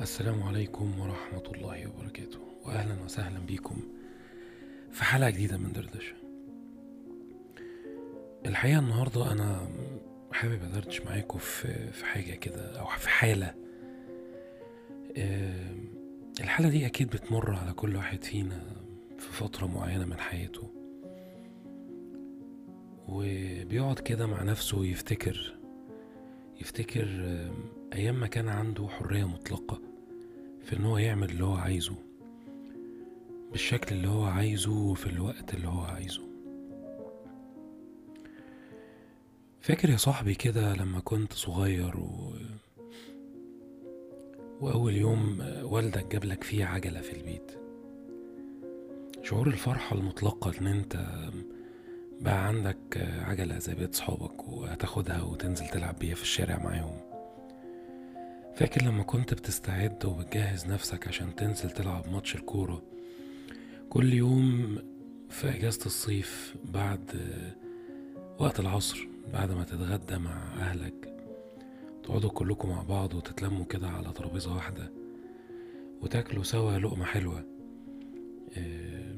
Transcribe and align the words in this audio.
السلام 0.00 0.42
عليكم 0.42 1.00
ورحمة 1.00 1.42
الله 1.54 1.86
وبركاته 1.86 2.38
وأهلا 2.64 3.02
وسهلا 3.04 3.38
بيكم 3.38 3.76
في 4.92 5.04
حلقة 5.04 5.30
جديدة 5.30 5.56
من 5.56 5.72
دردشة. 5.72 6.14
الحقيقة 8.46 8.78
النهاردة 8.78 9.32
أنا 9.32 9.68
حابب 10.32 10.62
أدردش 10.62 11.00
معاكم 11.00 11.38
في 11.38 11.92
في 11.92 12.04
حاجة 12.04 12.34
كده 12.34 12.80
أو 12.80 12.86
في 12.86 13.08
حالة 13.08 13.54
الحالة 16.40 16.68
دي 16.68 16.86
أكيد 16.86 17.08
بتمر 17.08 17.54
على 17.54 17.72
كل 17.72 17.96
واحد 17.96 18.24
فينا 18.24 18.62
في 19.18 19.32
فترة 19.32 19.66
معينة 19.66 20.04
من 20.04 20.18
حياته. 20.18 20.70
وبيقعد 23.08 23.98
كده 23.98 24.26
مع 24.26 24.42
نفسه 24.42 24.84
يفتكر 24.84 25.54
يفتكر 26.60 27.08
أيام 27.92 28.20
ما 28.20 28.26
كان 28.26 28.48
عنده 28.48 28.88
حرية 28.88 29.24
مطلقة 29.28 29.80
في 30.64 30.76
إن 30.76 30.84
هو 30.84 30.98
يعمل 30.98 31.30
اللي 31.30 31.44
هو 31.44 31.54
عايزه 31.54 31.94
بالشكل 33.52 33.96
اللي 33.96 34.08
هو 34.08 34.24
عايزه 34.24 34.72
وفي 34.72 35.06
الوقت 35.06 35.54
اللي 35.54 35.68
هو 35.68 35.80
عايزه. 35.80 36.22
فاكر 39.60 39.90
يا 39.90 39.96
صاحبي 39.96 40.34
كده 40.34 40.74
لما 40.74 41.00
كنت 41.00 41.32
صغير 41.32 41.96
و... 41.96 42.32
وأول 44.60 44.96
يوم 44.96 45.38
والدك 45.62 46.06
جابلك 46.12 46.44
فيه 46.44 46.64
عجلة 46.64 47.00
في 47.00 47.16
البيت. 47.16 47.52
شعور 49.22 49.46
الفرحة 49.46 49.96
المطلقة 49.96 50.52
إن 50.60 50.66
أنت 50.66 51.06
بقى 52.20 52.46
عندك 52.46 52.76
عجلة 53.22 53.58
زي 53.58 53.74
بقية 53.74 53.90
صحابك 53.92 54.48
وهتاخدها 54.48 55.22
وتنزل 55.22 55.68
تلعب 55.68 55.98
بيها 55.98 56.14
في 56.14 56.22
الشارع 56.22 56.58
معاهم. 56.58 57.00
فاكر 58.56 58.82
لما 58.82 59.02
كنت 59.02 59.34
بتستعد 59.34 60.04
وبتجهز 60.04 60.66
نفسك 60.66 61.08
عشان 61.08 61.34
تنزل 61.36 61.70
تلعب 61.70 62.08
ماتش 62.12 62.34
الكورة؟ 62.34 62.82
كل 63.90 64.12
يوم 64.12 64.78
في 65.30 65.48
أجازة 65.56 65.86
الصيف 65.86 66.54
بعد 66.64 67.10
وقت 68.38 68.60
العصر 68.60 69.06
بعد 69.32 69.52
ما 69.52 69.64
تتغدى 69.64 70.18
مع 70.18 70.36
أهلك 70.60 71.17
تقعدوا 72.08 72.30
كلكم 72.30 72.68
مع 72.68 72.82
بعض 72.82 73.14
وتتلموا 73.14 73.64
كده 73.64 73.88
على 73.88 74.12
ترابيزة 74.12 74.54
واحدة 74.54 74.92
وتاكلوا 76.00 76.42
سوا 76.44 76.78
لقمة 76.78 77.04
حلوة. 77.04 77.44
آه، 78.56 79.16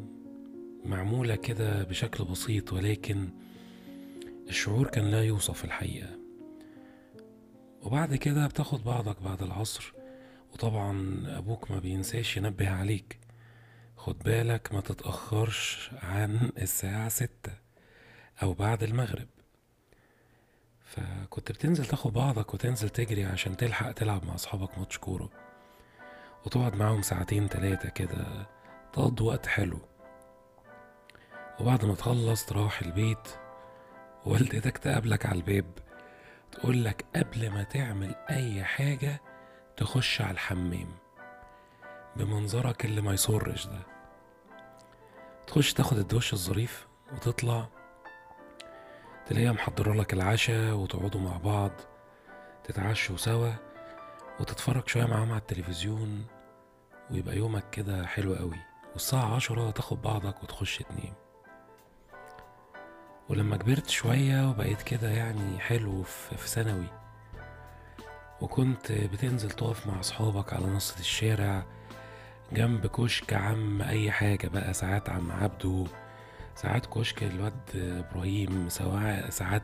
معمولة 0.84 1.36
كده 1.36 1.82
بشكل 1.82 2.24
بسيط 2.24 2.72
ولكن 2.72 3.28
الشعور 4.48 4.86
كان 4.86 5.10
لا 5.10 5.24
يوصف 5.24 5.64
الحقيقة. 5.64 6.18
وبعد 7.82 8.14
كده 8.14 8.46
بتاخد 8.46 8.84
بعضك 8.84 9.22
بعد 9.22 9.42
العصر 9.42 9.92
وطبعا 10.52 11.22
أبوك 11.38 11.70
ما 11.70 11.78
بينساش 11.78 12.36
ينبه 12.36 12.70
عليك. 12.70 13.18
خد 13.96 14.18
بالك 14.18 14.74
ما 14.74 14.80
تتأخرش 14.80 15.90
عن 16.02 16.50
الساعة 16.58 17.08
ستة 17.08 17.52
أو 18.42 18.52
بعد 18.52 18.82
المغرب. 18.82 19.28
فكنت 20.90 21.52
بتنزل 21.52 21.86
تاخد 21.86 22.12
بعضك 22.12 22.54
وتنزل 22.54 22.88
تجري 22.88 23.24
عشان 23.24 23.56
تلحق 23.56 23.92
تلعب 23.92 24.24
مع 24.24 24.34
أصحابك 24.34 24.78
ماتش 24.78 24.98
كورة. 24.98 25.30
وتقعد 26.46 26.76
معاهم 26.76 27.02
ساعتين 27.02 27.48
تلاتة 27.48 27.88
كده 27.88 28.46
تقضي 28.92 29.24
وقت 29.24 29.46
حلو. 29.46 29.78
وبعد 31.60 31.84
ما 31.84 31.94
تخلص 31.94 32.46
تروح 32.46 32.82
البيت 32.82 33.28
والدتك 34.26 34.78
تقابلك 34.78 35.26
على 35.26 35.38
الباب 35.38 35.64
تقولك 36.52 37.04
قبل 37.16 37.50
ما 37.50 37.62
تعمل 37.62 38.14
أي 38.30 38.64
حاجة 38.64 39.20
تخش 39.76 40.20
على 40.20 40.30
الحمام 40.30 40.88
بمنظرك 42.16 42.84
اللي 42.84 43.00
ما 43.00 43.12
يسرش 43.12 43.66
ده. 43.66 43.80
تخش 45.46 45.72
تاخد 45.72 45.98
الدش 45.98 46.32
الظريف 46.32 46.86
وتطلع 47.12 47.68
تلاقيها 49.30 49.52
محضرة 49.52 49.94
لك 49.94 50.12
العشاء 50.12 50.74
وتقعدوا 50.74 51.20
مع 51.20 51.36
بعض 51.36 51.70
تتعشوا 52.64 53.16
سوا 53.16 53.50
وتتفرج 54.40 54.88
شوية 54.88 55.04
معاهم 55.04 55.30
على 55.30 55.40
التلفزيون 55.40 56.24
ويبقى 57.10 57.36
يومك 57.36 57.70
كده 57.70 58.06
حلو 58.06 58.34
قوي. 58.34 58.56
والساعة 58.92 59.34
عشرة 59.34 59.70
تاخد 59.70 60.02
بعضك 60.02 60.42
وتخش 60.42 60.78
تنام. 60.78 61.14
ولما 63.28 63.56
كبرت 63.56 63.88
شوية 63.90 64.48
وبقيت 64.50 64.82
كده 64.82 65.10
يعني 65.10 65.58
حلو 65.58 66.02
في 66.02 66.48
ثانوي 66.48 66.86
وكنت 68.40 68.92
بتنزل 68.92 69.50
تقف 69.50 69.86
مع 69.86 70.00
أصحابك 70.00 70.52
على 70.52 70.66
نص 70.66 70.98
الشارع 70.98 71.62
جنب 72.52 72.86
كشك 72.86 73.32
عم 73.32 73.82
أي 73.82 74.10
حاجة 74.10 74.48
بقى 74.48 74.74
ساعات 74.74 75.08
عم 75.10 75.32
عبده 75.32 75.84
ساعات 76.54 76.86
كشك 76.86 77.22
الواد 77.22 77.54
إبراهيم 77.74 78.68
سواء 78.68 79.30
ساعات 79.30 79.62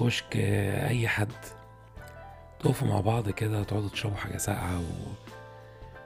كشك 0.00 0.36
أي 0.88 1.08
حد. 1.08 1.32
تقفوا 2.60 2.88
مع 2.88 3.00
بعض 3.00 3.30
كده 3.30 3.64
تقعدوا 3.64 3.88
تشربوا 3.88 4.16
حاجة 4.16 4.36
ساقعة 4.36 4.80
و... 4.80 4.84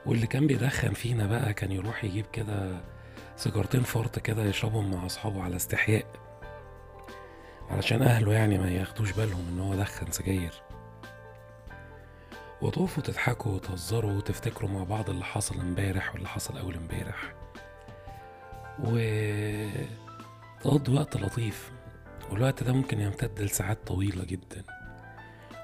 واللي 0.05 0.27
كان 0.27 0.47
بيدخن 0.47 0.93
فينا 0.93 1.27
بقى 1.27 1.53
كان 1.53 1.71
يروح 1.71 2.03
يجيب 2.03 2.25
كده 2.33 2.77
سيجارتين 3.35 3.83
فرط 3.83 4.19
كده 4.19 4.43
يشربهم 4.43 4.91
مع 4.91 5.05
أصحابه 5.05 5.43
على 5.43 5.55
استحياء. 5.55 6.05
علشان 7.69 8.01
أهله 8.01 8.33
يعني 8.33 8.57
ما 8.57 8.69
ياخدوش 8.69 9.11
بالهم 9.11 9.45
إن 9.49 9.59
هو 9.59 9.75
دخن 9.75 10.11
سجاير. 10.11 10.53
وتقفوا 12.61 13.03
تضحكوا 13.03 13.51
وتهزروا 13.51 14.11
وتفتكروا 14.11 14.69
مع 14.69 14.83
بعض 14.83 15.09
اللي 15.09 15.25
حصل 15.25 15.59
امبارح 15.59 16.13
واللي 16.13 16.27
حصل 16.27 16.57
أول 16.57 16.75
امبارح. 16.75 17.33
وتقضوا 20.63 20.95
وقت 20.95 21.17
لطيف. 21.17 21.71
والوقت 22.31 22.63
ده 22.63 22.73
ممكن 22.73 22.99
يمتد 22.99 23.41
لساعات 23.41 23.87
طويلة 23.87 24.23
جدا. 24.25 24.63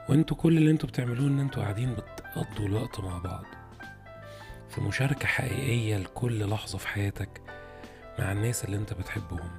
وانتوا 0.10 0.38
كل 0.38 0.58
اللي 0.58 0.72
أنتوا 0.72 0.90
بتعملوه 0.90 1.28
ان 1.28 1.40
أنتوا 1.40 1.64
قاعدين 1.64 1.94
بتقضوا 1.94 2.66
الوقت 2.68 3.00
مع 3.00 3.18
بعض. 3.18 3.46
في 4.70 4.82
مشاركة 4.82 5.28
حقيقية 5.28 5.98
لكل 5.98 6.50
لحظة 6.50 6.78
في 6.78 6.88
حياتك 6.88 7.42
مع 8.20 8.32
الناس 8.32 8.66
اللي 8.66 8.78
انت 8.78 8.94
بتحبهم. 8.94 9.52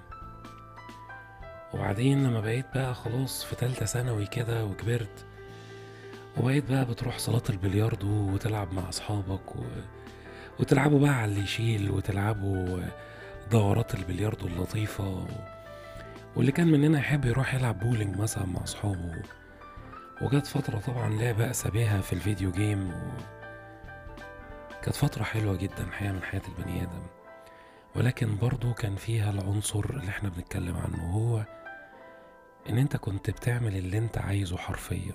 وبعدين 1.75 2.25
لما 2.27 2.41
بقيت 2.41 2.67
بقى 2.75 2.95
خلاص 2.95 3.45
في 3.45 3.57
تالتة 3.57 3.87
ثانوي 3.87 4.27
كده 4.27 4.65
وكبرت 4.65 5.27
وبقيت 6.37 6.71
بقى 6.71 6.85
بتروح 6.85 7.19
صلاة 7.19 7.43
البلياردو 7.51 8.33
وتلعب 8.35 8.73
مع 8.73 8.89
أصحابك 8.89 9.57
و... 9.57 9.63
وتلعبوا 10.61 11.01
بقى 11.01 11.11
على 11.15 11.31
اللي 11.33 11.43
يشيل 11.43 11.91
وتلعبوا 11.91 12.83
دورات 13.51 13.95
البلياردو 13.95 14.47
اللطيفة. 14.47 15.27
واللي 16.37 16.53
كان 16.53 16.67
مننا 16.67 16.99
يحب 16.99 17.25
يروح 17.25 17.55
يلعب 17.55 17.81
بولينج 17.81 18.17
مثلا 18.19 18.47
مع 18.47 18.63
أصحابه. 18.63 19.23
وجت 20.23 20.47
فترة 20.47 20.79
طبعا 20.79 21.09
لا 21.11 21.33
بأس 21.33 21.67
بها 21.67 22.01
في 22.01 22.13
ال 22.13 22.19
video 22.19 22.51
game 22.53 22.91
و... 22.91 22.95
كانت 24.83 24.97
فترة 24.97 25.23
حلوة 25.23 25.57
جدا 25.57 25.87
حقيقة 25.93 26.13
من 26.13 26.23
حياة 26.23 26.43
البني 26.49 26.83
آدم. 26.83 27.07
ولكن 27.97 28.37
برضو 28.37 28.75
كان 28.75 28.97
فيها 28.97 29.31
العنصر 29.31 29.85
اللي 29.91 30.09
إحنا 30.09 30.29
بنتكلم 30.29 30.77
عنه 30.77 31.11
هو 31.13 31.45
إن 32.69 32.79
أنت 32.79 32.97
كنت 32.97 33.31
بتعمل 33.31 33.77
اللي 33.77 33.99
أنت 33.99 34.19
عايزه 34.19 34.57
حرفيا. 34.57 35.15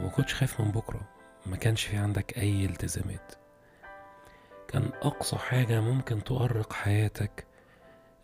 وما 0.00 0.08
كنتش 0.08 0.34
خايف 0.34 0.60
من 0.60 0.70
بكرة 0.70 1.00
ما 1.46 1.56
كانش 1.56 1.84
في 1.84 1.96
عندك 1.96 2.38
أي 2.38 2.64
التزامات. 2.64 3.32
كان 4.72 4.90
أقصى 5.02 5.36
حاجة 5.36 5.80
ممكن 5.80 6.24
تؤرق 6.24 6.72
حياتك 6.72 7.46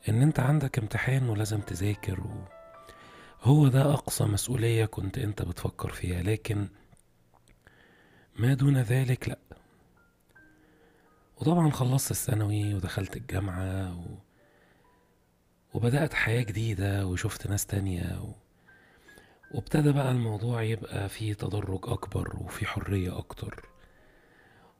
إن 0.09 0.23
أنت 0.23 0.41
عندك 0.41 0.79
امتحان 0.79 1.29
ولازم 1.29 1.61
تذاكر 1.61 2.21
و... 2.21 2.45
هو 3.43 3.69
ده 3.69 3.93
أقصى 3.95 4.25
مسؤولية 4.25 4.85
كنت 4.85 5.19
أنت 5.19 5.43
بتفكر 5.43 5.93
فيها 5.93 6.23
لكن 6.23 6.69
ما 8.39 8.55
دون 8.55 8.77
ذلك 8.79 9.29
لأ. 9.29 9.39
وطبعا 11.37 11.71
خلصت 11.71 12.11
الثانوي 12.11 12.75
ودخلت 12.75 13.17
الجامعة 13.17 13.99
و... 14.01 14.05
وبدأت 15.75 16.15
حياة 16.15 16.43
جديدة 16.43 17.07
وشفت 17.07 17.47
ناس 17.47 17.67
تانية 17.67 18.21
و... 18.23 18.33
وابتدى 19.55 19.93
بقى 19.93 20.11
الموضوع 20.11 20.63
يبقى 20.63 21.09
فيه 21.09 21.35
تدرج 21.35 21.81
أكبر 21.89 22.37
وفي 22.37 22.67
حرية 22.67 23.19
أكتر. 23.19 23.69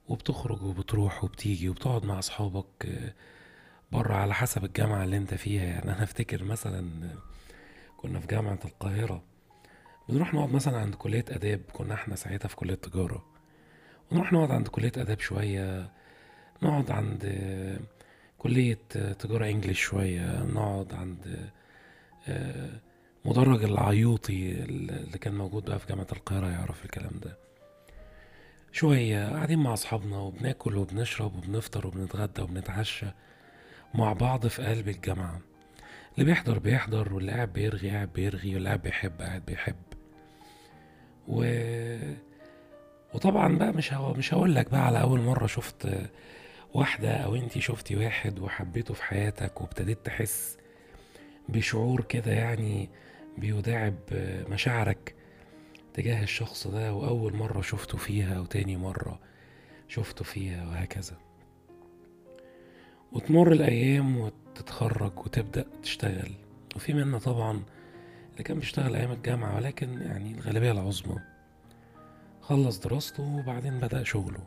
وبتخرج 0.07 0.63
وبتروح 0.63 1.23
وبتيجي 1.23 1.69
وبتقعد 1.69 2.05
مع 2.05 2.19
أصحابك 2.19 2.87
بره 3.91 4.13
على 4.13 4.33
حسب 4.33 4.65
الجامعة 4.65 5.03
اللي 5.03 5.17
أنت 5.17 5.33
فيها. 5.33 5.63
يعني 5.63 5.83
أنا 5.91 6.03
أفتكر 6.03 6.43
مثلا 6.43 6.89
كنا 7.97 8.19
في 8.19 8.27
جامعة 8.27 8.59
القاهرة 8.65 9.23
بنروح 10.09 10.33
نقعد 10.33 10.49
مثلا 10.49 10.77
عند 10.77 10.95
كلية 10.95 11.25
آداب. 11.29 11.61
كنا 11.73 11.93
إحنا 11.93 12.15
ساعتها 12.15 12.47
في 12.47 12.55
كلية 12.55 12.75
تجارة. 12.75 13.25
ونروح 14.11 14.33
نقعد 14.33 14.51
عند 14.51 14.67
كلية 14.67 14.91
آداب 14.97 15.19
شوية 15.19 15.89
نقعد 16.63 16.91
عند 16.91 17.35
كلية 18.37 18.79
تجارة 19.19 19.45
إنجليش 19.49 19.79
شوية 19.81 20.43
نقعد 20.43 20.93
عند 20.93 21.49
آه، 22.27 22.79
مدرج 23.25 23.63
العيوطي 23.63 24.51
اللي 24.51 25.17
كان 25.17 25.35
موجود 25.37 25.65
بقى 25.65 25.79
في 25.79 25.87
جامعة 25.87 26.07
القاهرة 26.11 26.47
يعرف 26.47 26.85
الكلام 26.85 27.19
ده. 27.23 27.37
شوية 28.77 29.29
قاعدين 29.29 29.59
مع 29.59 29.73
أصحابنا 29.73 30.17
وبناكل 30.17 30.77
وبنشرب 30.77 31.35
وبنفطر 31.35 31.87
وبنتغدى 31.87 32.41
وبنتعشى 32.41 33.05
مع 33.93 34.13
بعض 34.13 34.47
في 34.47 34.63
قلب 34.65 34.87
الجامعة. 34.89 35.41
اللي 36.13 36.25
بيحضر 36.25 36.59
بيحضر 36.59 37.13
واللي 37.13 37.31
قاعد 37.31 37.53
بيرغي 37.53 37.89
قاعد 37.89 38.13
بيرغي 38.13 38.53
واللي 38.53 38.67
قاعد 38.69 38.81
بيحب 38.81 39.21
قاعد 39.21 39.45
بيحب. 39.45 39.75
و... 41.27 41.45
وطبعا 43.13 43.57
بقى 43.57 43.71
مش 43.73 43.93
هو 43.93 44.13
مش 44.13 44.33
هقول 44.33 44.55
لك 44.55 44.69
بقى 44.71 44.85
على 44.85 45.01
أول 45.01 45.19
مرة 45.21 45.47
شفت 45.47 45.89
واحدة 46.73 47.11
أو 47.17 47.35
أنتي 47.35 47.61
شفتي 47.61 47.95
واحد 47.95 48.39
وحبيته 48.39 48.93
في 48.93 49.03
حياتك 49.03 49.61
وابتديت 49.61 50.05
تحس 50.05 50.57
بشعور 51.49 52.01
كده 52.01 52.31
يعني 52.31 52.89
بيداعب 53.37 53.95
مشاعرك. 54.49 55.16
تجاه 55.97 56.23
الشخص 56.23 56.67
ده 56.67 56.93
وأول 56.93 57.35
مرة 57.35 57.61
شفته 57.61 57.97
فيها 57.97 58.39
وتاني 58.39 58.77
مرة 58.77 59.19
شفته 59.87 60.25
فيها 60.25 60.67
وهكذا. 60.67 61.17
وتمر 63.11 63.51
الأيام 63.51 64.17
وتتخرج 64.17 65.19
وتبدأ 65.19 65.65
تشتغل. 65.83 66.31
وفي 66.75 66.93
منا 66.93 67.19
طبعا 67.19 67.63
اللي 68.31 68.43
كان 68.43 68.59
بيشتغل 68.59 68.95
أيام 68.95 69.11
الجامعة 69.11 69.55
ولكن 69.55 70.01
يعني 70.01 70.31
الغالبية 70.31 70.71
العظمى. 70.71 71.19
خلص 72.41 72.79
دراسته 72.79 73.23
وبعدين 73.23 73.79
بدأ 73.79 74.03
شغله. 74.03 74.43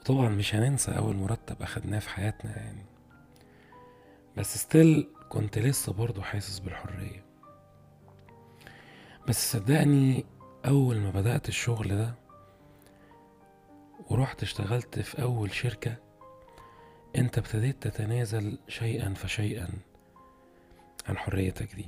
وطبعا 0.00 0.28
مش 0.28 0.54
هننسى 0.54 0.90
أول 0.90 1.16
مرتب 1.16 1.62
أخدناه 1.62 1.98
في 1.98 2.08
حياتنا 2.10 2.56
يعني. 2.56 2.84
بس 4.36 4.58
ستيل 4.58 5.08
كنت 5.28 5.58
لسه 5.58 5.92
برضه 5.92 6.22
حاسس 6.22 6.58
بالحرية. 6.58 7.24
بس 9.28 9.52
صدقني 9.52 10.24
أول 10.66 10.96
ما 11.00 11.10
بدأت 11.10 11.48
الشغل 11.48 11.88
ده 11.88 12.14
ورحت 14.10 14.42
اشتغلت 14.42 14.98
في 14.98 15.22
أول 15.22 15.52
شركة 15.54 15.96
أنت 17.16 17.38
ابتديت 17.38 17.88
تتنازل 17.88 18.58
شيئا 18.68 19.14
فشيئا 19.14 19.68
عن 21.08 21.18
حريتك 21.18 21.74
دي. 21.74 21.86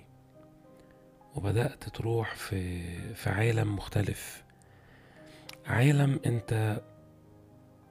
وبدأت 1.35 1.85
تروح 1.89 2.35
في 2.35 2.83
في 3.15 3.31
عالم 3.31 3.77
مختلف. 3.77 4.45
عالم 5.67 6.21
أنت 6.27 6.81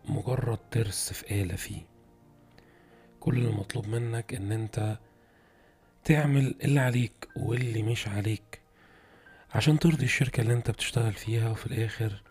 مجرد 0.05 0.59
ترس 0.71 1.13
في 1.13 1.41
آلة 1.41 1.55
فيه. 1.55 1.81
كل 3.19 3.37
المطلوب 3.45 3.87
منك 3.87 4.33
إن 4.33 4.51
أنت 4.51 4.97
تعمل 6.03 6.55
اللي 6.63 6.79
عليك 6.79 7.27
واللي 7.35 7.83
مش 7.83 8.07
عليك. 8.07 8.61
عشان 9.55 9.79
ترضي 9.79 10.05
الشركة 10.05 10.41
اللي 10.41 10.53
انت 10.53 10.71
بتشتغل 10.71 11.13
فيها 11.13 11.49
وفي 11.49 11.67
الآخر 11.67 12.21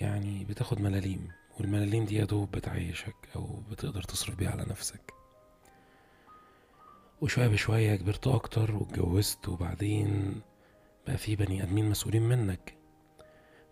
يعني 0.00 0.44
بتاخد 0.44 0.80
ملاليم 0.80 1.28
والملاليم 1.60 2.04
دي 2.04 2.20
دوب 2.24 2.50
بتعيشك 2.50 3.14
أو 3.36 3.60
بتقدر 3.70 4.02
تصرف 4.02 4.34
بيها 4.34 4.50
على 4.50 4.62
نفسك. 4.70 5.12
وشوية 7.20 7.48
بشوية 7.48 7.96
كبرت 7.96 8.26
أكتر 8.26 8.74
واتجوزت 8.74 9.48
وبعدين 9.48 10.40
بقى 11.06 11.18
في 11.18 11.36
بني 11.36 11.62
آدمين 11.62 11.90
مسؤولين 11.90 12.22
منك. 12.22 12.74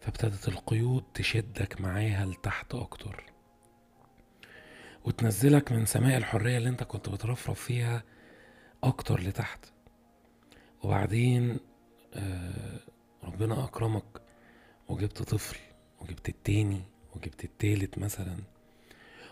فابتدت 0.00 0.48
القيود 0.48 1.04
تشدك 1.14 1.80
معاها 1.80 2.26
لتحت 2.26 2.74
أكتر. 2.74 3.24
وتنزلك 5.04 5.72
من 5.72 5.86
سماء 5.86 6.16
الحرية 6.16 6.58
اللي 6.58 6.68
انت 6.68 6.82
كنت 6.82 7.08
بترفرف 7.08 7.60
فيها 7.60 8.02
أكتر 8.84 9.20
لتحت. 9.20 9.64
وبعدين 10.82 11.58
آه 12.16 12.80
ربنا 13.24 13.64
أكرمك 13.64 14.04
وجبت 14.88 15.22
طفل 15.22 15.56
وجبت 16.00 16.28
التاني 16.28 16.82
وجبت 17.16 17.44
التالت 17.44 17.98
مثلا. 17.98 18.36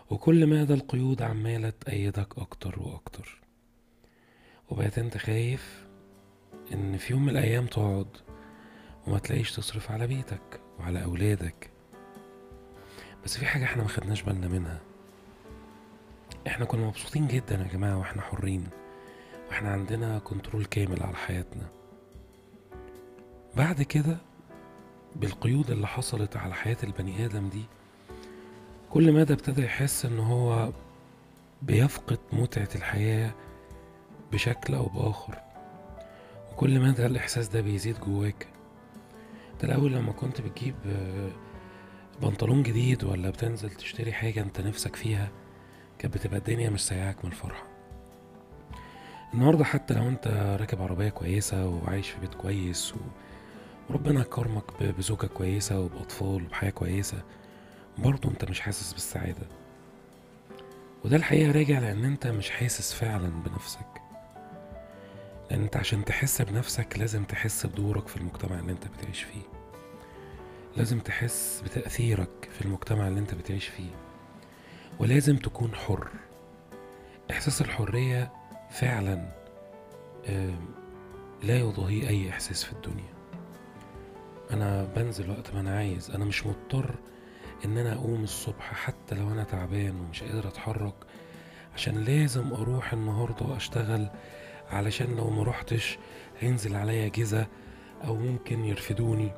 وكل 0.09 0.47
مدى 0.47 0.73
القيود 0.73 1.21
عمالة 1.21 1.69
تأيدك 1.69 2.37
أكتر 2.37 2.79
وأكتر. 2.79 3.41
وبقيت 4.69 4.97
أنت 4.97 5.17
خايف 5.17 5.85
إن 6.73 6.97
في 6.97 7.13
يوم 7.13 7.23
من 7.23 7.29
الأيام 7.29 7.65
تقعد 7.65 8.07
وما 9.07 9.19
تلاقيش 9.19 9.51
تصرف 9.51 9.91
على 9.91 10.07
بيتك 10.07 10.61
وعلى 10.79 11.03
أولادك. 11.03 11.69
بس 13.25 13.37
في 13.37 13.45
حاجة 13.45 13.63
إحنا 13.63 13.83
ما 13.83 13.89
خدناش 13.89 14.21
بالنا 14.21 14.47
منها. 14.47 14.79
إحنا 16.47 16.65
كنا 16.65 16.87
مبسوطين 16.87 17.27
جدا 17.27 17.55
يا 17.55 17.67
جماعة 17.73 17.97
وإحنا 17.97 18.21
حرين. 18.21 18.67
وإحنا 19.49 19.71
عندنا 19.71 20.19
كنترول 20.19 20.65
كامل 20.65 21.03
على 21.03 21.15
حياتنا. 21.15 21.69
بعد 23.57 23.81
كده 23.81 24.17
بالقيود 25.15 25.71
اللي 25.71 25.87
حصلت 25.87 26.37
على 26.37 26.53
حياة 26.53 26.77
البني 26.83 27.25
آدم 27.25 27.49
دي 27.49 27.63
كل 28.89 29.11
مدى 29.13 29.33
ابتدى 29.33 29.63
يحس 29.63 30.05
إن 30.05 30.19
هو 30.19 30.69
بيفقد 31.61 32.19
متعة 32.33 32.69
الحياة 32.75 33.31
بشكل 34.31 34.73
أو 34.75 34.85
بآخر. 34.85 35.39
وكل 36.51 36.79
مدى 36.79 37.05
الإحساس 37.05 37.47
ده 37.47 37.61
بيزيد 37.61 37.99
جواك. 37.99 38.47
انت 39.53 39.63
الأول 39.63 39.93
لما 39.93 40.11
كنت 40.11 40.41
بتجيب 40.41 40.75
بنطلون 42.21 42.63
جديد 42.63 43.03
ولا 43.03 43.29
بتنزل 43.29 43.69
تشتري 43.69 44.13
حاجة 44.13 44.41
أنت 44.41 44.61
نفسك 44.61 44.95
فيها 44.95 45.29
كانت 45.99 46.13
بتبقى 46.17 46.37
الدنيا 46.37 46.69
مش 46.69 46.81
سايعاك 46.85 47.25
من 47.25 47.31
الفرحة. 47.31 47.63
النهاردة 49.33 49.63
حتى 49.63 49.93
لو 49.93 50.07
أنت 50.07 50.27
راكب 50.61 50.81
عربية 50.81 51.09
كويسة 51.09 51.67
وعايش 51.67 52.09
في 52.09 52.19
بيت 52.21 52.33
كويس 52.33 52.93
و... 52.93 52.97
وربنا 53.89 54.23
كرمك 54.23 54.83
بزوجة 54.83 55.25
كويسة 55.25 55.79
وبأطفال 55.79 56.43
وبحياة 56.45 56.69
كويسة. 56.69 57.23
برضه 57.97 58.29
انت 58.29 58.45
مش 58.45 58.59
حاسس 58.59 58.93
بالسعادة. 58.93 59.47
وده 61.05 61.15
الحقيقة 61.17 61.51
راجع 61.51 61.79
لأن 61.79 62.05
انت 62.05 62.27
مش 62.27 62.49
حاسس 62.49 62.93
فعلا 62.93 63.29
بنفسك. 63.29 64.01
لأن 65.51 65.61
انت 65.61 65.77
عشان 65.77 66.05
تحس 66.05 66.41
بنفسك 66.41 66.97
لازم 66.99 67.23
تحس 67.23 67.65
بدورك 67.65 68.07
في 68.07 68.17
المجتمع 68.17 68.59
اللي 68.59 68.71
انت 68.71 68.87
بتعيش 68.87 69.23
فيه. 69.23 69.41
لازم 70.77 70.99
تحس 70.99 71.61
بتأثيرك 71.65 72.49
في 72.51 72.61
المجتمع 72.65 73.07
اللي 73.07 73.19
انت 73.19 73.35
بتعيش 73.35 73.67
فيه. 73.67 73.91
ولازم 74.99 75.37
تكون 75.37 75.75
حر. 75.75 76.07
إحساس 77.31 77.61
الحرية 77.61 78.31
فعلا 78.71 79.29
لا 81.43 81.57
يضاهي 81.59 82.09
أي 82.09 82.29
إحساس 82.29 82.63
في 82.63 82.73
الدنيا. 82.73 83.12
أنا 84.53 84.83
بنزل 84.95 85.29
وقت 85.29 85.53
ما 85.53 85.59
أنا 85.59 85.77
عايز. 85.77 86.11
أنا 86.11 86.25
مش 86.25 86.45
مضطر 86.45 86.95
إن 87.65 87.77
أنا 87.77 87.93
أقوم 87.93 88.23
الصبح 88.23 88.73
حتى 88.73 89.15
لو 89.15 89.31
أنا 89.31 89.43
تعبان 89.43 89.95
ومش 89.99 90.23
قادر 90.23 90.47
أتحرك 90.47 90.93
عشان 91.75 91.95
لازم 91.97 92.53
أروح 92.53 92.93
النهارده 92.93 93.45
وأشتغل 93.45 94.07
علشان 94.69 95.15
لو 95.15 95.29
ما 95.29 95.43
روحتش 95.43 95.97
هينزل 96.39 96.75
عليا 96.75 97.07
جزا 97.07 97.47
أو 98.03 98.15
ممكن 98.15 98.65
يرفدوني. 98.65 99.31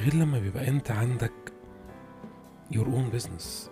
غير 0.00 0.14
لما 0.14 0.38
بيبقى 0.38 0.68
أنت 0.68 0.90
عندك 0.90 1.32
your 2.72 2.86
own 2.86 3.16
business. 3.18 3.70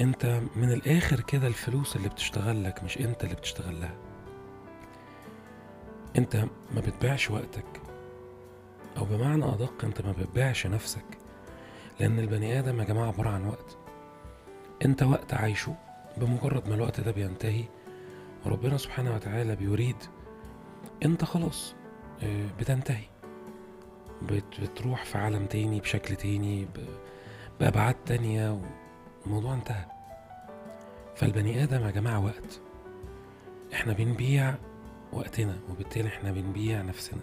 أنت 0.00 0.40
من 0.56 0.72
الآخر 0.72 1.20
كده 1.20 1.46
الفلوس 1.46 1.96
اللي 1.96 2.08
بتشتغل 2.08 2.64
لك 2.64 2.84
مش 2.84 2.98
أنت 2.98 3.24
اللي 3.24 3.34
بتشتغل 3.34 3.80
لها. 3.80 3.94
أنت 6.18 6.36
ما 6.74 6.80
بتبيعش 6.80 7.30
وقتك. 7.30 7.64
أو 8.96 9.04
بمعنى 9.04 9.44
أدق 9.44 9.84
أنت 9.84 10.02
ما 10.02 10.12
بتبيعش 10.12 10.66
نفسك 10.66 11.04
لأن 12.00 12.18
البني 12.18 12.58
آدم 12.58 12.80
يا 12.80 12.84
جماعة 12.84 13.06
عبارة 13.06 13.28
عن 13.28 13.46
وقت. 13.46 13.76
أنت 14.84 15.02
وقت 15.02 15.34
عايشه 15.34 15.74
بمجرد 16.16 16.68
ما 16.68 16.74
الوقت 16.74 17.00
ده 17.00 17.10
بينتهي 17.10 17.64
وربنا 18.46 18.76
سبحانه 18.76 19.14
وتعالى 19.14 19.56
بيريد 19.56 19.96
أنت 21.04 21.24
خلاص 21.24 21.74
بتنتهي. 22.58 23.04
بتروح 24.62 25.04
في 25.04 25.18
عالم 25.18 25.46
تاني 25.46 25.80
بشكل 25.80 26.16
تاني 26.16 26.66
بأبعاد 27.60 27.94
تانية 28.06 28.60
والموضوع 29.24 29.54
انتهى. 29.54 29.84
فالبني 31.16 31.62
آدم 31.62 31.82
يا 31.86 31.90
جماعة 31.90 32.24
وقت. 32.24 32.60
إحنا 33.72 33.92
بنبيع 33.92 34.54
وقتنا 35.12 35.58
وبالتالي 35.70 36.08
إحنا 36.08 36.32
بنبيع 36.32 36.82
نفسنا. 36.82 37.20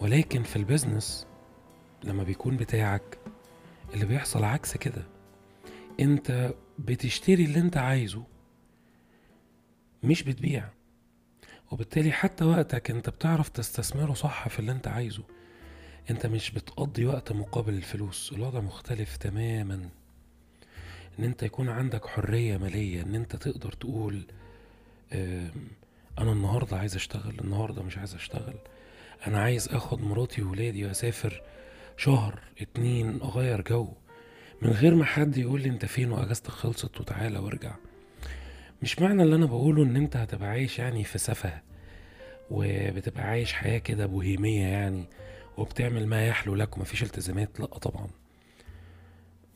ولكن 0.00 0.42
في 0.42 0.56
البيزنس 0.56 1.26
لما 2.04 2.22
بيكون 2.22 2.56
بتاعك 2.56 3.18
اللي 3.94 4.04
بيحصل 4.06 4.44
عكس 4.44 4.76
كده 4.76 5.02
انت 6.00 6.54
بتشتري 6.78 7.44
اللي 7.44 7.58
انت 7.58 7.76
عايزه 7.76 8.22
مش 10.02 10.22
بتبيع 10.22 10.68
وبالتالي 11.70 12.12
حتى 12.12 12.44
وقتك 12.44 12.90
انت 12.90 13.10
بتعرف 13.10 13.48
تستثمره 13.48 14.14
صح 14.14 14.48
في 14.48 14.58
اللي 14.58 14.72
انت 14.72 14.88
عايزه. 14.88 15.22
انت 16.10 16.26
مش 16.26 16.50
بتقضي 16.50 17.06
وقت 17.06 17.32
مقابل 17.32 17.72
الفلوس 17.74 18.32
الوضع 18.32 18.60
مختلف 18.60 19.16
تماما. 19.16 19.88
إن 21.18 21.24
انت 21.24 21.42
يكون 21.42 21.68
عندك 21.68 22.06
حرية 22.06 22.56
مالية 22.56 23.02
إن 23.02 23.14
انت 23.14 23.36
تقدر 23.36 23.72
تقول 23.72 24.22
أنا 26.18 26.32
النهاردة 26.32 26.78
عايز 26.78 26.96
أشتغل 26.96 27.40
النهاردة 27.40 27.82
مش 27.82 27.98
عايز 27.98 28.14
أشتغل. 28.14 28.54
أنا 29.26 29.40
عايز 29.40 29.68
أخد 29.68 30.00
مراتي 30.02 30.42
وولادي 30.42 30.84
وأسافر 30.86 31.42
شهر 31.96 32.40
اتنين 32.60 33.20
أغير 33.22 33.60
جو. 33.62 33.88
من 34.62 34.70
غير 34.70 34.94
ما 34.94 35.04
حد 35.04 35.36
يقول 35.36 35.60
لي 35.62 35.68
أنت 35.68 35.84
فين 35.84 36.12
وأجازتك 36.12 36.50
خلصت 36.50 37.00
وتعالى 37.00 37.38
وارجع. 37.38 37.74
مش 38.82 38.98
معنى 38.98 39.22
اللي 39.22 39.36
أنا 39.36 39.46
بقوله 39.46 39.82
إن 39.82 39.96
أنت 39.96 40.16
هتبقى 40.16 40.48
عايش 40.48 40.78
يعني 40.78 41.04
في 41.04 41.18
سفه 41.18 41.60
وبتبقى 42.50 43.22
عايش 43.22 43.52
حياة 43.52 43.78
كده 43.78 44.06
بوهيمية 44.06 44.66
يعني 44.66 45.04
وبتعمل 45.56 46.06
ما 46.06 46.26
يحلو 46.26 46.54
لك 46.54 46.76
ومفيش 46.76 47.02
التزامات 47.02 47.60
لأ 47.60 47.66
طبعا. 47.66 48.08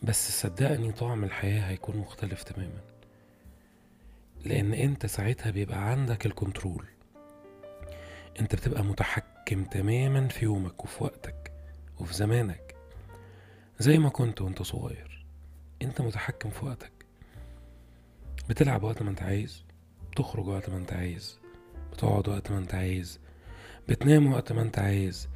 بس 0.03 0.43
صدقني 0.43 0.93
طعم 0.93 1.25
الحياة 1.25 1.61
هيكون 1.61 1.97
مختلف 1.97 2.43
تماما. 2.43 2.81
لأن 4.45 4.75
أنت 4.75 5.07
ساعتها 5.07 5.51
بيبقى 5.51 5.91
عندك 5.91 6.27
الكنترول. 6.27 6.85
أنت 8.41 8.55
بتبقى 8.55 8.85
متحكم 8.85 9.34
تماما 9.45 10.29
في 10.29 10.45
يومك 10.45 10.85
وفي 10.85 11.05
وقتك 11.05 11.53
وفي 12.01 12.15
زمانك. 12.15 12.75
زي 13.79 13.99
ما 13.99 14.09
كنت 14.09 14.41
وانت 14.41 14.63
صغير 14.63 15.27
انت 15.83 16.01
متحكم 16.01 16.51
في 16.51 16.65
وقتك. 16.65 16.93
بتلعب 18.49 18.83
وقت 18.83 19.03
ما 19.03 19.11
انت 19.11 19.23
عايز 19.23 19.65
بتخرج 20.13 20.47
وقت 20.49 20.71
ما 20.71 20.77
انت 20.77 20.93
عايز 20.93 21.39
بتقعد 21.93 22.29
وقت 22.29 22.51
ما 22.51 22.59
انت 22.59 22.75
عايز 22.75 23.21
بتنام 23.89 24.33
وقت 24.33 24.53
ما 24.53 24.63
انت 24.63 24.79
عايز 24.79 25.29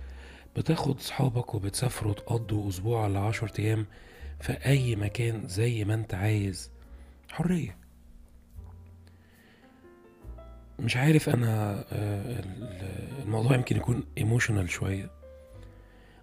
بتاخد 0.57 1.01
صحابك 1.01 1.55
وبتسافروا 1.55 2.15
تقضوا 2.15 2.69
أسبوع 2.69 3.05
ولا 3.05 3.21
عشر 3.21 3.53
أيام 3.59 3.87
في 4.41 4.53
أي 4.53 4.97
مكان 4.97 5.49
زي 5.49 5.85
ما 5.85 5.95
انت 5.95 6.15
عايز. 6.15 6.71
حرية. 7.31 7.77
مش 10.79 10.97
عارف 10.97 11.29
أنا 11.29 11.85
آه، 11.93 12.41
ال- 12.41 13.23
الموضوع 13.23 13.55
يمكن 13.57 13.77
يكون 13.77 14.05
ايموشنال 14.19 14.71
شوية. 14.71 15.11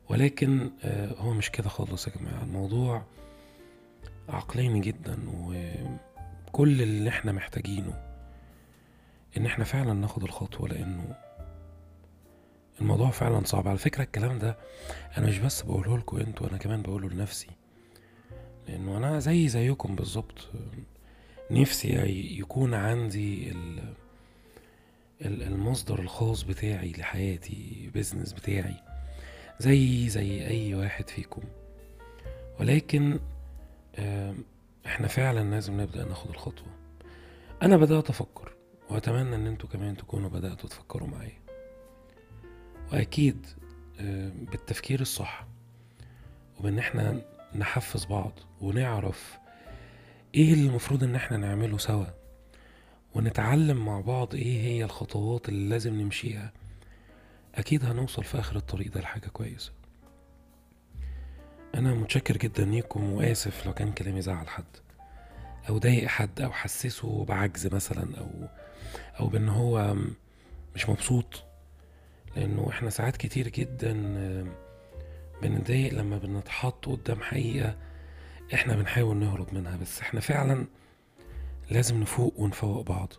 ولكن 0.09 0.71
آه، 0.83 1.13
هو 1.17 1.33
مش 1.33 1.51
كده 1.51 1.69
خالص 1.69 2.07
يا 2.07 2.13
جماعة. 2.19 2.43
الموضوع 2.43 3.03
عقلاني 4.29 4.79
جدا 4.79 5.17
وكل 5.33 6.81
اللي 6.81 7.09
إحنا 7.09 7.31
محتاجينه 7.31 8.01
إن 9.37 9.45
إحنا 9.45 9.63
فعلا 9.65 9.93
ناخد 9.93 10.23
الخطوة 10.23 10.69
لأنه 10.69 11.15
الموضوع 12.81 13.11
فعلا 13.11 13.43
صعب. 13.45 13.67
على 13.67 13.77
فكرة 13.77 14.03
الكلام 14.03 14.39
ده 14.39 14.57
أنا 15.17 15.27
مش 15.27 15.39
بس 15.39 15.61
بقوله 15.61 15.97
لكم 15.97 16.17
أنتوا 16.17 16.47
أنا 16.49 16.57
كمان 16.57 16.81
بقوله 16.81 17.09
لنفسي. 17.09 17.47
لأنه 18.67 18.97
أنا 18.97 19.19
زي 19.19 19.47
زيكم 19.47 19.95
بالظبط. 19.95 20.47
نفسي 21.51 21.89
يكون 22.39 22.73
عندي 22.73 23.51
ال- 23.51 23.93
المصدر 25.21 25.99
الخاص 25.99 26.43
بتاعي 26.43 26.91
لحياتي 26.91 27.89
بيزنس 27.93 28.33
بتاعي 28.33 28.75
زي 29.59 30.09
زي 30.09 30.47
أي 30.47 30.75
واحد 30.75 31.09
فيكم. 31.09 31.41
ولكن 32.59 33.19
إحنا 34.85 35.07
فعلا 35.07 35.49
لازم 35.51 35.81
نبدأ 35.81 36.05
ناخد 36.05 36.29
الخطوة. 36.29 36.67
أنا 37.61 37.77
بدأت 37.77 38.09
أفكر 38.09 38.51
وأتمنى 38.89 39.35
إن 39.35 39.47
أنتوا 39.47 39.69
كمان 39.69 39.97
تكونوا 39.97 40.29
بدأتوا 40.29 40.69
تفكروا 40.69 41.07
معايا. 41.07 41.39
وأكيد 42.93 43.45
بالتفكير 44.51 45.01
الصح 45.01 45.47
وبإن 46.59 46.79
إحنا 46.79 47.21
نحفز 47.55 48.05
بعض 48.05 48.39
ونعرف 48.61 49.37
إيه 50.35 50.53
اللي 50.53 50.67
المفروض 50.67 51.03
إن 51.03 51.15
إحنا 51.15 51.37
نعمله 51.37 51.77
سوا. 51.77 52.05
ونتعلم 53.15 53.85
مع 53.85 53.99
بعض 54.01 54.35
إيه 54.35 54.61
هي 54.61 54.83
الخطوات 54.83 55.49
اللي 55.49 55.69
لازم 55.69 56.01
نمشيها. 56.01 56.51
أكيد 57.55 57.85
هنوصل 57.85 58.23
في 58.23 58.39
آخر 58.39 58.55
الطريق 58.55 58.93
ده 58.93 59.01
لحاجة 59.01 59.27
كويسة. 59.27 59.71
أنا 61.75 61.93
متشكر 61.93 62.37
جدا 62.37 62.65
ليكم 62.65 63.13
وآسف 63.13 63.65
لو 63.65 63.73
كان 63.73 63.91
كلامي 63.91 64.21
زعل 64.21 64.47
حد 64.47 64.63
أو 65.69 65.77
ضايق 65.77 66.07
حد 66.07 66.41
أو 66.41 66.51
حسسه 66.51 67.25
بعجز 67.25 67.67
مثلا 67.67 68.17
أو 68.17 68.29
أو 69.19 69.27
بأن 69.27 69.49
هو 69.49 69.95
مش 70.75 70.89
مبسوط. 70.89 71.43
لأنه 72.35 72.69
إحنا 72.69 72.89
ساعات 72.89 73.17
كتير 73.17 73.47
جدا 73.47 73.93
بنتضايق 75.41 75.93
لما 75.93 76.17
بنتحط 76.17 76.85
قدام 76.85 77.21
حقيقة 77.21 77.75
إحنا 78.53 78.75
بنحاول 78.75 79.17
نهرب 79.17 79.53
منها. 79.53 79.77
بس 79.77 79.99
إحنا 80.01 80.19
فعلا 80.19 80.65
لازم 81.71 82.01
نفوق 82.01 82.39
ونفوق 82.39 82.81
بعض 82.81 83.13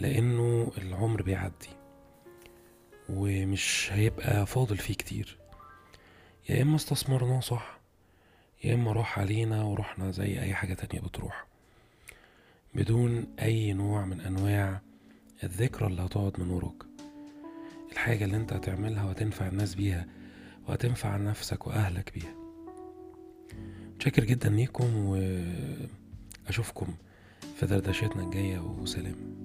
لأنه 0.00 0.72
العمر 0.78 1.22
بيعدي 1.22 1.68
ومش 3.08 3.88
هيبقى 3.92 4.46
فاضل 4.46 4.76
فيه 4.76 4.94
كتير. 4.94 5.38
يا 6.48 6.62
إما 6.62 6.76
استثمرناه 6.76 7.40
صح 7.40 7.78
يا 8.64 8.74
إما 8.74 8.92
راح 8.92 9.18
علينا 9.18 9.62
ورحنا 9.62 10.10
زي 10.10 10.40
أي 10.40 10.54
حاجة 10.54 10.74
تانية 10.74 11.02
بتروح. 11.02 11.46
بدون 12.74 13.26
أي 13.42 13.72
نوع 13.72 14.04
من 14.04 14.20
أنواع 14.20 14.80
الذكرى 15.44 15.86
اللي 15.86 16.02
هتقعد 16.02 16.40
من 16.40 16.50
وراك. 16.50 16.82
الحاجة 17.92 18.24
اللي 18.24 18.36
أنت 18.36 18.52
هتعملها 18.52 19.04
وهتنفع 19.04 19.48
الناس 19.48 19.74
بيها 19.74 20.06
وهتنفع 20.68 21.16
نفسك 21.16 21.66
وأهلك 21.66 22.12
بيها. 22.14 22.34
متشكر 23.94 24.24
جدا 24.24 24.48
ليكم 24.48 24.94
وأشوفكم 26.46 26.94
في 27.62 27.68
دردشتنا 27.68 28.22
الجاية 28.22 28.58
وسلام. 28.58 29.41